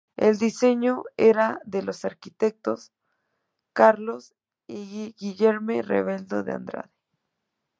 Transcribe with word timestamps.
El 0.17 0.39
diseño 0.39 1.03
era 1.15 1.59
de 1.63 1.83
los 1.83 2.05
arquitectos 2.05 2.91
Carlos 3.71 4.33
y 4.65 5.13
Guilherme 5.19 5.83
Rebelo 5.83 6.41
de 6.41 6.53
Andrade. 6.53 6.91